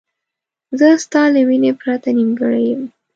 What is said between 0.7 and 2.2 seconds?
زه ستا له مینې پرته